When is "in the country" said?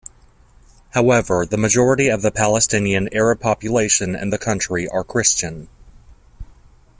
4.15-4.87